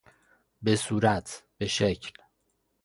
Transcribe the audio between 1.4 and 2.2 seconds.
به شکل